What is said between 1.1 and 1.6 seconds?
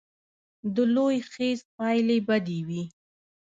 خیز